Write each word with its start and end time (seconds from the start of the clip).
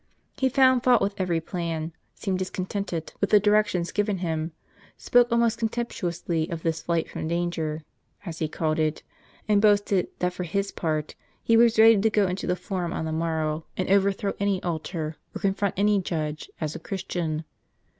He 0.37 0.49
found 0.49 0.81
fault 0.83 0.99
with 0.99 1.13
every 1.19 1.39
plan, 1.39 1.93
seemed 2.15 2.39
discontented 2.39 3.13
with 3.21 3.29
the 3.29 3.39
directions 3.39 3.91
given 3.91 4.17
him, 4.17 4.51
spoke 4.97 5.31
almost 5.31 5.59
con 5.59 5.69
temptuously 5.69 6.51
of 6.51 6.63
this 6.63 6.81
flight 6.81 7.07
from 7.07 7.27
danger, 7.27 7.83
as 8.25 8.39
he 8.39 8.47
called 8.47 8.79
it; 8.79 9.03
and 9.47 9.61
boasted 9.61 10.07
that, 10.17 10.33
for 10.33 10.43
his 10.43 10.71
part, 10.71 11.13
he 11.43 11.55
was 11.55 11.77
ready 11.77 12.01
to 12.01 12.09
go 12.09 12.25
into 12.25 12.47
the 12.47 12.55
Forum 12.55 12.93
on 12.93 13.05
the 13.05 13.11
morrow, 13.11 13.67
and 13.77 13.91
overthrow 13.91 14.33
any 14.39 14.57
altar, 14.63 15.17
or 15.35 15.39
confront 15.39 15.75
any 15.77 16.01
judge, 16.01 16.49
as 16.59 16.73
a 16.73 16.79
Christian. 16.79 17.43